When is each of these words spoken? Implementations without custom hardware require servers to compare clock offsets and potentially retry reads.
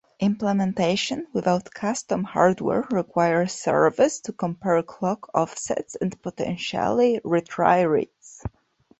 Implementations 0.19 1.27
without 1.31 1.69
custom 1.71 2.23
hardware 2.23 2.87
require 2.89 3.45
servers 3.45 4.19
to 4.21 4.33
compare 4.33 4.81
clock 4.81 5.29
offsets 5.35 5.93
and 5.95 6.19
potentially 6.23 7.19
retry 7.23 7.87
reads. 7.87 8.43